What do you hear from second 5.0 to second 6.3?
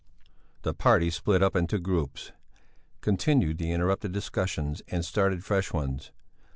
started fresh ones.